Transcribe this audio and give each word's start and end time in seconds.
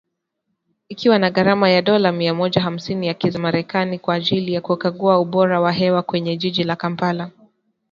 Ikiwa 0.89 1.19
na 1.19 1.29
gharama 1.31 1.69
ya 1.69 1.81
dola 1.81 2.11
mia 2.11 2.33
moja 2.33 2.61
hamsini 2.61 3.07
za 3.07 3.13
kimerekani 3.13 3.99
kwa 3.99 4.15
ajili 4.15 4.53
ya 4.53 4.61
kukagua 4.61 5.19
ubora 5.19 5.61
wa 5.61 5.71
hewa 5.71 6.01
kwenye 6.03 6.37
jiji 6.37 6.63
la 6.63 6.75
Kampala. 6.75 7.31